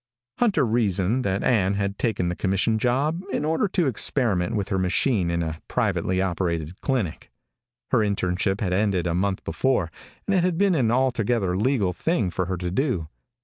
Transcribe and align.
Hunter 0.39 0.65
reasoned 0.65 1.23
that 1.25 1.43
Ann 1.43 1.75
had 1.75 1.99
taken 1.99 2.27
the 2.29 2.35
commission 2.35 2.79
job 2.79 3.21
in 3.31 3.45
order 3.45 3.67
to 3.67 3.85
experiment 3.85 4.55
with 4.55 4.69
her 4.69 4.79
machine 4.79 5.29
in 5.29 5.43
a 5.43 5.61
privately 5.67 6.19
operated 6.19 6.81
clinic. 6.81 7.31
Her 7.91 7.99
internship 7.99 8.61
had 8.61 8.73
ended 8.73 9.05
a 9.05 9.13
month 9.13 9.43
before, 9.43 9.91
and 10.25 10.33
it 10.35 10.43
had 10.43 10.57
been 10.57 10.73
an 10.73 10.89
altogether 10.89 11.55
legal 11.55 11.93
thing 11.93 12.31
for 12.31 12.47
her 12.47 12.57
to 12.57 12.71
do. 12.71 13.09